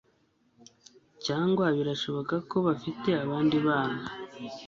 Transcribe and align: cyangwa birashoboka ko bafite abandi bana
cyangwa 1.25 1.65
birashoboka 1.77 2.35
ko 2.49 2.57
bafite 2.67 3.09
abandi 3.23 3.57
bana 3.67 4.05